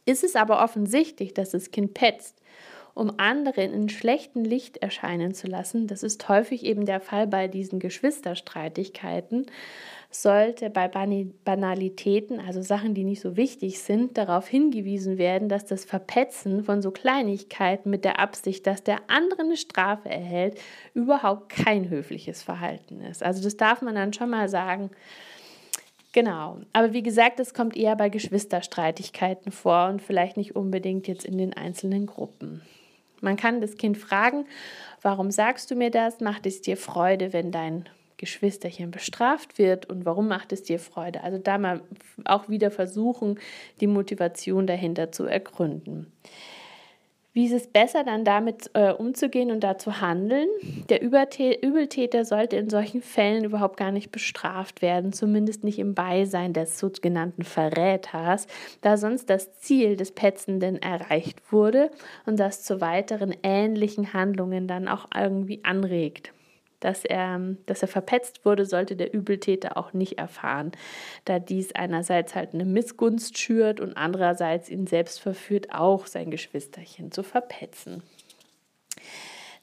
Ist 0.07 0.23
es 0.23 0.37
aber 0.37 0.63
offensichtlich, 0.63 1.35
dass 1.35 1.51
das 1.51 1.73
Kind 1.73 1.93
petzt, 1.93 2.41
um 2.95 3.13
andere 3.17 3.63
in 3.65 3.89
schlechtem 3.89 4.45
Licht 4.45 4.79
erscheinen 4.79 5.35
zu 5.35 5.47
lassen, 5.47 5.87
das 5.87 6.03
ist 6.03 6.29
häufig 6.29 6.65
eben 6.65 6.87
der 6.87 7.01
Fall 7.01 7.27
bei 7.27 7.49
diesen 7.49 7.79
Geschwisterstreitigkeiten, 7.79 9.47
sollte 10.15 10.69
bei 10.69 10.89
Banalitäten, 10.89 12.39
also 12.39 12.61
Sachen, 12.61 12.95
die 12.95 13.05
nicht 13.05 13.23
so 13.23 13.37
wichtig 13.37 13.81
sind, 13.81 14.19
darauf 14.19 14.47
hingewiesen 14.47 15.17
werden, 15.17 15.49
dass 15.49 15.65
das 15.65 15.85
Verpetzen 15.85 16.65
von 16.65 16.83
so 16.83 16.91
Kleinigkeiten 16.91 17.89
mit 17.89 18.05
der 18.05 18.19
Absicht, 18.19 18.67
dass 18.67 18.85
der 18.85 18.99
andere 19.09 19.41
eine 19.41 19.57
Strafe 19.57 20.11
erhält, 20.11 20.61
überhaupt 20.93 21.49
kein 21.49 21.89
höfliches 21.89 22.43
Verhalten 22.43 23.01
ist. 23.01 23.23
Also 23.23 23.43
das 23.43 23.57
darf 23.57 23.81
man 23.81 23.95
dann 23.95 24.13
schon 24.13 24.31
mal 24.31 24.49
sagen. 24.49 24.91
Genau, 26.13 26.59
aber 26.75 26.93
wie 26.93 27.03
gesagt, 27.03 27.41
es 27.41 27.55
kommt 27.55 27.75
eher 27.75 27.97
bei 27.97 28.11
Geschwisterstreitigkeiten 28.11 29.51
vor 29.51 29.89
und 29.89 30.03
vielleicht 30.03 30.37
nicht 30.37 30.55
unbedingt 30.55 31.09
jetzt 31.09 31.25
in 31.25 31.39
den 31.39 31.55
einzelnen 31.55 32.05
Gruppen. 32.05 32.61
Man 33.23 33.37
kann 33.37 33.61
das 33.61 33.77
Kind 33.77 33.97
fragen, 33.97 34.45
warum 35.01 35.31
sagst 35.31 35.71
du 35.71 35.75
mir 35.75 35.91
das? 35.91 36.21
Macht 36.21 36.45
es 36.45 36.61
dir 36.61 36.77
Freude, 36.77 37.33
wenn 37.33 37.53
dein 37.53 37.89
Geschwisterchen 38.19 38.91
bestraft 38.91 39.59
wird 39.59 39.87
und 39.87 40.05
warum 40.05 40.29
macht 40.29 40.53
es 40.53 40.63
dir 40.63 40.79
Freude. 40.79 41.25
Also 41.25 41.39
da 41.39 41.59
mal 41.59 41.81
auch 42.25 42.49
wieder 42.49 42.71
versuchen, 42.71 43.41
die 43.81 43.89
Motivation 43.89 44.67
dahinter 44.67 45.11
zu 45.11 45.25
ergründen. 45.25 46.13
Wie 47.35 47.47
ist 47.47 47.53
es 47.53 47.67
besser, 47.67 48.05
dann 48.05 48.27
damit 48.27 48.71
äh, 48.75 48.93
umzugehen 48.93 49.51
und 49.51 49.61
da 49.61 49.79
zu 49.79 50.03
handeln? 50.03 50.49
Der 50.91 51.01
Übeltäter 51.01 52.27
sollte 52.27 52.57
in 52.57 52.69
solchen 52.69 53.01
Fällen 53.01 53.45
überhaupt 53.45 53.79
gar 53.79 53.91
nicht 53.91 54.13
bestraft 54.13 54.83
werden, 54.83 55.15
zumindest 55.15 55.65
nicht 55.65 55.79
im 55.79 55.95
Beisein 55.95 56.53
des 56.53 56.79
sogenannten 56.79 57.43
Verräters, 57.43 58.47
da 58.83 58.99
sonst 58.99 59.31
das 59.31 59.59
Ziel 59.59 59.97
des 59.97 60.13
Petzenden 60.13 60.77
erreicht 60.83 61.51
wurde 61.51 61.91
und 62.27 62.39
das 62.39 62.65
zu 62.65 62.83
weiteren 62.83 63.35
ähnlichen 63.43 64.13
Handlungen 64.13 64.69
dann 64.69 64.87
auch 64.87 65.07
irgendwie 65.15 65.65
anregt 65.65 66.35
dass 66.85 67.05
er, 67.05 67.41
dass 67.67 67.83
er 67.83 67.89
verpetzt 67.89 68.45
wurde, 68.45 68.67
sollte 68.67 68.97
der 68.97 69.15
Übeltäter 69.15 69.77
auch 69.77 69.93
nicht 69.93 70.19
erfahren, 70.19 70.73
da 71.25 71.39
dies 71.39 71.75
einerseits 71.75 72.35
halt 72.35 72.55
eine 72.55 72.65
Missgunst 72.65 73.39
schürt 73.39 73.81
und 73.81 73.97
andererseits 73.97 74.69
ihn 74.69 74.87
selbst 74.87 75.21
verführt, 75.21 75.73
auch 75.73 76.07
sein 76.07 76.31
Geschwisterchen 76.31 77.13
zu 77.13 77.23
verpetzen. 77.23 78.03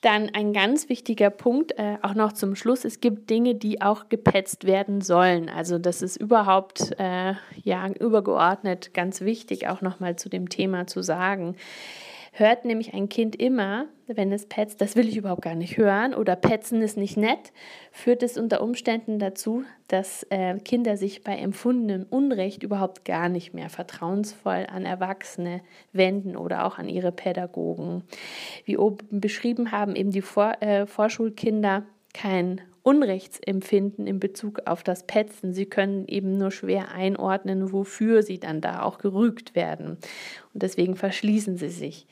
Dann 0.02 0.30
ein 0.34 0.54
ganz 0.54 0.88
wichtiger 0.88 1.30
Punkt, 1.30 1.78
äh, 1.78 1.98
auch 2.02 2.14
noch 2.14 2.32
zum 2.32 2.56
Schluss, 2.56 2.86
es 2.86 3.02
gibt 3.02 3.30
Dinge, 3.30 3.56
die 3.56 3.82
auch 3.82 4.08
gepetzt 4.08 4.64
werden 4.64 5.02
sollen. 5.02 5.50
Also 5.50 5.78
das 5.78 6.02
ist 6.02 6.16
überhaupt 6.16 6.96
äh, 6.98 7.34
ja, 7.62 7.88
übergeordnet 7.90 8.94
ganz 8.94 9.20
wichtig, 9.20 9.68
auch 9.68 9.82
nochmal 9.82 10.16
zu 10.16 10.30
dem 10.30 10.48
Thema 10.48 10.88
zu 10.88 11.02
sagen 11.02 11.58
hört 12.40 12.66
nämlich 12.66 12.94
ein 12.94 13.10
Kind 13.10 13.36
immer, 13.36 13.86
wenn 14.08 14.32
es 14.32 14.46
petzt, 14.48 14.82
das 14.82 14.96
will 14.96 15.08
ich 15.08 15.18
überhaupt 15.18 15.42
gar 15.42 15.56
nicht 15.56 15.78
hören 15.78 16.14
oder 16.14 16.36
petzen 16.36 16.82
ist 16.82 16.98
nicht 16.98 17.18
nett, 17.18 17.52
führt 17.92 18.24
es 18.24 18.38
unter 18.38 18.62
Umständen 18.62 19.20
dazu, 19.20 19.64
dass 19.88 20.24
äh, 20.30 20.58
Kinder 20.60 20.98
sich 20.98 21.24
bei 21.24 21.36
empfundenem 21.36 22.06
Unrecht 22.10 22.64
überhaupt 22.64 23.06
gar 23.06 23.30
nicht 23.30 23.54
mehr 23.54 23.70
vertrauensvoll 23.70 24.66
an 24.72 24.86
Erwachsene 24.86 25.62
wenden 25.92 26.36
oder 26.36 26.66
auch 26.66 26.78
an 26.78 26.90
ihre 26.90 27.12
Pädagogen. 27.12 28.04
Wie 28.66 28.78
oben 28.78 29.20
beschrieben 29.20 29.72
haben 29.72 29.96
eben 29.96 30.12
die 30.12 30.22
Vor 30.22 30.62
äh, 30.62 30.86
Vorschulkinder 30.86 31.84
kein 32.14 32.62
Unrechtsempfinden 32.90 34.08
in 34.08 34.20
Bezug 34.20 34.62
auf 34.66 34.82
das 34.82 35.04
Petzen. 35.04 35.54
Sie 35.54 35.68
können 35.68 36.08
eben 36.08 36.40
nur 36.40 36.50
schwer 36.50 36.92
einordnen, 36.92 37.72
wofür 37.72 38.24
sie 38.24 38.40
dann 38.40 38.62
da 38.62 38.82
auch 38.82 38.98
gerügt 38.98 39.54
werden. 39.54 40.00
Und 40.56 40.64
deswegen 40.64 40.96
verschließen 40.96 41.56
sie 41.56 41.70
sich. 41.70 42.08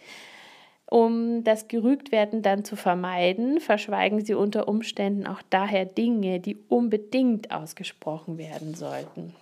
Um 0.86 1.44
das 1.44 1.68
Gerügtwerden 1.68 2.44
dann 2.44 2.64
zu 2.64 2.76
vermeiden, 2.76 3.60
verschweigen 3.60 4.24
sie 4.24 4.36
unter 4.36 4.68
Umständen 4.68 5.26
auch 5.26 5.42
daher 5.50 5.86
Dinge, 5.86 6.40
die 6.40 6.58
unbedingt 6.70 7.50
ausgesprochen 7.50 8.38
werden 8.38 8.76
sollten. 8.76 9.34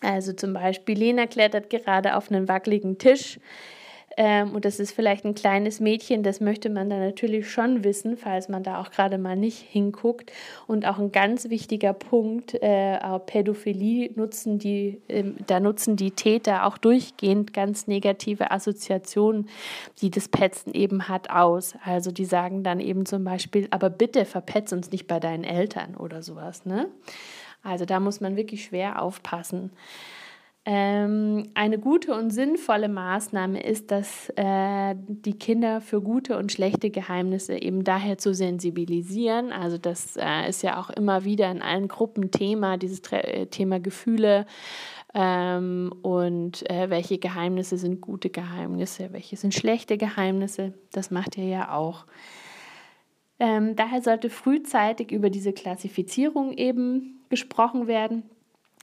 Also 0.00 0.32
zum 0.32 0.54
Beispiel, 0.54 0.96
Lena 0.96 1.26
klettert 1.26 1.68
gerade 1.68 2.16
auf 2.16 2.30
einen 2.30 2.48
wackeligen 2.48 2.96
Tisch. 2.96 3.38
Ähm, 4.16 4.54
und 4.54 4.64
das 4.64 4.78
ist 4.78 4.92
vielleicht 4.92 5.24
ein 5.24 5.34
kleines 5.34 5.80
Mädchen, 5.80 6.22
das 6.22 6.40
möchte 6.40 6.70
man 6.70 6.88
dann 6.88 7.00
natürlich 7.00 7.50
schon 7.50 7.82
wissen, 7.84 8.16
falls 8.16 8.48
man 8.48 8.62
da 8.62 8.80
auch 8.80 8.90
gerade 8.90 9.18
mal 9.18 9.36
nicht 9.36 9.58
hinguckt. 9.58 10.32
Und 10.66 10.86
auch 10.86 10.98
ein 10.98 11.12
ganz 11.12 11.50
wichtiger 11.50 11.92
Punkt, 11.92 12.54
äh, 12.54 12.98
Pädophilie 13.26 14.10
nutzen 14.14 14.58
die, 14.58 15.00
äh, 15.08 15.24
da 15.46 15.60
nutzen 15.60 15.96
die 15.96 16.12
Täter 16.12 16.66
auch 16.66 16.78
durchgehend 16.78 17.52
ganz 17.52 17.86
negative 17.86 18.50
Assoziationen, 18.50 19.48
die 20.00 20.10
das 20.10 20.28
Petzen 20.28 20.74
eben 20.74 21.08
hat, 21.08 21.30
aus. 21.30 21.74
Also 21.84 22.10
die 22.10 22.24
sagen 22.24 22.62
dann 22.62 22.80
eben 22.80 23.06
zum 23.06 23.24
Beispiel, 23.24 23.66
aber 23.70 23.90
bitte 23.90 24.24
verpetz 24.24 24.72
uns 24.72 24.90
nicht 24.90 25.06
bei 25.06 25.20
deinen 25.20 25.44
Eltern 25.44 25.96
oder 25.96 26.22
sowas. 26.22 26.64
Ne? 26.64 26.88
Also 27.62 27.84
da 27.84 27.98
muss 27.98 28.20
man 28.20 28.36
wirklich 28.36 28.64
schwer 28.64 29.02
aufpassen. 29.02 29.70
Ähm, 30.66 31.50
eine 31.52 31.78
gute 31.78 32.14
und 32.14 32.30
sinnvolle 32.30 32.88
Maßnahme 32.88 33.62
ist, 33.62 33.90
dass 33.90 34.30
äh, 34.36 34.94
die 34.96 35.38
Kinder 35.38 35.82
für 35.82 36.00
gute 36.00 36.38
und 36.38 36.52
schlechte 36.52 36.88
Geheimnisse 36.88 37.60
eben 37.60 37.84
daher 37.84 38.16
zu 38.16 38.32
sensibilisieren. 38.32 39.52
Also 39.52 39.76
das 39.76 40.16
äh, 40.16 40.48
ist 40.48 40.62
ja 40.62 40.80
auch 40.80 40.88
immer 40.88 41.24
wieder 41.24 41.50
in 41.50 41.60
allen 41.60 41.86
Gruppen 41.86 42.30
Thema, 42.30 42.78
dieses 42.78 43.00
äh, 43.12 43.44
Thema 43.46 43.78
Gefühle 43.78 44.46
ähm, 45.12 45.92
und 46.00 46.68
äh, 46.70 46.88
welche 46.88 47.18
Geheimnisse 47.18 47.76
sind 47.76 48.00
gute 48.00 48.30
Geheimnisse, 48.30 49.12
welche 49.12 49.36
sind 49.36 49.52
schlechte 49.52 49.98
Geheimnisse. 49.98 50.72
Das 50.92 51.10
macht 51.10 51.36
ihr 51.36 51.46
ja 51.46 51.74
auch. 51.74 52.06
Ähm, 53.38 53.76
daher 53.76 54.00
sollte 54.00 54.30
frühzeitig 54.30 55.12
über 55.12 55.28
diese 55.28 55.52
Klassifizierung 55.52 56.54
eben 56.54 57.20
gesprochen 57.28 57.86
werden 57.86 58.22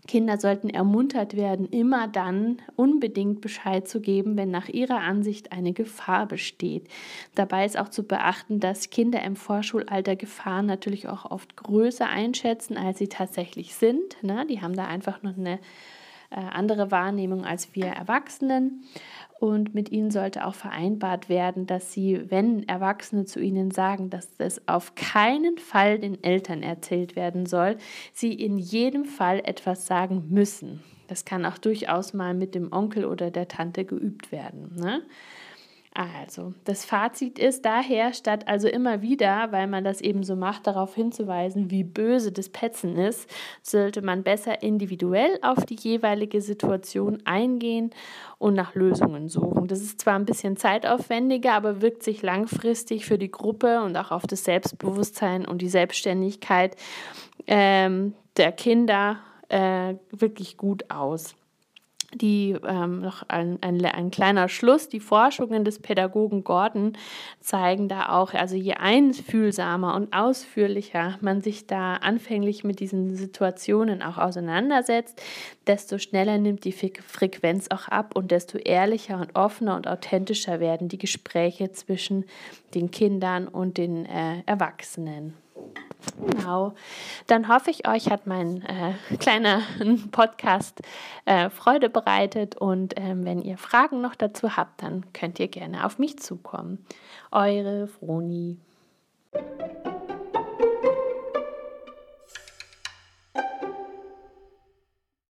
Kinder 0.08 0.38
sollten 0.40 0.70
ermuntert 0.70 1.36
werden, 1.36 1.68
immer 1.68 2.08
dann 2.08 2.58
unbedingt 2.76 3.42
Bescheid 3.42 3.88
zu 3.88 4.02
geben, 4.02 4.36
wenn 4.36 4.50
nach 4.50 4.68
ihrer 4.68 5.00
Ansicht 5.00 5.52
eine 5.52 5.74
Gefahr 5.74 6.26
besteht. 6.26 6.88
Dabei 7.36 7.66
ist 7.66 7.78
auch 7.78 7.90
zu 7.90 8.04
beachten, 8.04 8.60
dass 8.60 8.90
Kinder 8.90 9.22
im 9.22 9.36
Vorschulalter 9.36 10.16
Gefahren 10.16 10.66
natürlich 10.66 11.08
auch 11.08 11.30
oft 11.30 11.56
größer 11.56 12.08
einschätzen, 12.08 12.78
als 12.78 12.98
sie 12.98 13.10
tatsächlich 13.10 13.76
sind. 13.76 14.22
Ne? 14.24 14.46
Die 14.50 14.62
haben 14.62 14.76
da 14.76 14.86
einfach 14.86 15.22
noch 15.22 15.38
eine 15.38 15.60
andere 16.36 16.92
Wahrnehmung 16.92 17.46
als 17.46 17.76
wir 17.76 17.88
Erwachsenen 17.88 18.84
und 19.40 19.74
mit 19.74 19.92
ihnen 19.92 20.12
sollte 20.12 20.46
auch 20.46 20.54
vereinbart 20.54 21.28
werden, 21.28 21.66
dass 21.66 21.92
sie, 21.92 22.30
wenn 22.30 22.68
Erwachsene 22.68 23.26
zu 23.26 23.40
ihnen 23.40 23.72
sagen, 23.72 24.12
dass 24.12 24.30
es 24.38 24.68
auf 24.68 24.94
keinen 24.94 25.58
Fall 25.58 25.98
den 25.98 26.24
Eltern 26.24 26.62
erzählt 26.62 27.16
werden 27.16 27.48
soll, 27.48 27.78
sie 28.14 28.34
in 28.34 28.60
jedem 28.60 29.04
Fall 29.04 29.42
etwas 29.44 29.88
sagen 29.88 30.28
müssen. 30.30 30.84
Das 31.08 31.26
kann 31.26 31.46
auch 31.46 31.58
durchaus 31.58 32.14
mal 32.14 32.34
mit 32.34 32.56
dem 32.56 32.72
Onkel 32.72 33.04
oder 33.04 33.32
der 33.32 33.48
Tante 33.48 33.84
geübt 33.84 34.32
werden. 34.32 34.76
Ne? 34.76 35.02
Also, 35.94 36.54
das 36.64 36.86
Fazit 36.86 37.38
ist 37.38 37.66
daher, 37.66 38.14
statt 38.14 38.48
also 38.48 38.70
immer 38.70 39.02
wieder, 39.02 39.52
weil 39.52 39.68
man 39.68 39.84
das 39.84 40.00
eben 40.00 40.24
so 40.24 40.38
macht, 40.38 40.66
darauf 40.66 40.96
hinzuweisen, 40.96 41.70
wie 41.70 41.84
böse 41.84 42.32
das 42.32 42.48
Petzen 42.48 42.96
ist, 42.96 43.30
sollte 43.62 44.02
man 44.02 44.24
besser 44.24 44.64
individuell 44.64 45.38
auf 45.42 45.66
die 45.66 45.76
jeweilige 45.76 46.42
Situation 46.42 47.20
eingehen 47.26 47.92
und 48.38 48.54
nach 48.54 48.74
Lösungen 48.74 49.28
suchen. 49.28 49.68
Das 49.68 49.82
ist 49.82 50.00
zwar 50.00 50.16
ein 50.16 50.26
bisschen 50.26 50.56
zeitaufwendiger, 50.56 51.52
aber 51.52 51.82
wirkt 51.82 52.04
sich 52.04 52.22
langfristig 52.22 53.06
für 53.06 53.18
die 53.18 53.32
Gruppe 53.32 53.82
und 53.82 53.98
auch 53.98 54.12
auf 54.12 54.26
das 54.26 54.46
Selbstbewusstsein 54.46 55.46
und 55.46 55.62
die 55.62 55.68
Selbstständigkeit 55.68 56.78
ähm, 57.48 58.14
der 58.38 58.54
Kinder 58.54 59.18
äh, 59.50 59.96
wirklich 60.12 60.56
gut 60.56 60.90
aus 60.90 61.36
die 62.14 62.58
ähm, 62.68 63.02
noch 63.02 63.24
ein, 63.30 63.58
ein, 63.62 63.84
ein 63.86 64.12
kleiner 64.12 64.50
Schluss, 64.50 64.90
die 64.90 65.00
Forschungen 65.00 65.64
des 65.64 65.80
Pädagogen 65.80 66.44
Gordon 66.44 66.98
zeigen 67.40 67.88
da 67.88 68.10
auch, 68.10 68.34
also 68.34 68.56
je 68.56 68.74
einfühlsamer 68.74 69.96
und 69.96 70.14
ausführlicher 70.14 71.18
man 71.22 71.42
sich 71.42 71.68
da 71.68 71.96
anfänglich 71.96 72.64
mit 72.64 72.80
diesen 72.80 73.16
Situationen 73.16 74.02
auch 74.02 74.18
auseinandersetzt, 74.18 75.22
desto 75.68 75.98
schneller 75.98 76.38
nimmt 76.38 76.66
die 76.66 76.74
Frequenz 76.74 77.68
auch 77.70 77.88
ab 77.88 78.16
und 78.16 78.32
desto 78.32 78.58
ehrlicher 78.58 79.20
und 79.20 79.36
offener 79.36 79.76
und 79.76 79.88
authentischer 79.88 80.60
werden 80.60 80.90
die 80.90 80.98
Gespräche 80.98 81.72
zwischen 81.72 82.26
den 82.74 82.92
Kindern 82.92 83.48
und 83.48 83.78
den 83.78 84.06
äh, 84.06 84.42
Erwachsenen. 84.46 85.34
Genau. 86.18 86.74
Dann 87.28 87.48
hoffe 87.48 87.72
ich, 87.72 87.88
euch 87.88 88.10
hat 88.10 88.28
mein 88.28 88.64
äh, 88.64 88.94
kleiner 89.18 89.62
Podcast 90.12 90.82
äh, 91.26 91.50
Freude 91.50 91.90
bereitet 91.90 92.56
und 92.56 92.94
ähm, 92.98 93.26
wenn 93.26 93.42
ihr 93.42 93.58
Fragen 93.58 94.02
noch 94.02 94.16
dazu 94.16 94.56
habt, 94.58 94.82
dann 94.84 95.12
könnt 95.14 95.40
ihr 95.40 95.48
gerne 95.48 95.86
auf 95.86 96.00
mich 96.00 96.20
zukommen. 96.20 96.86
Eure 97.32 97.88
Froni. 97.88 98.58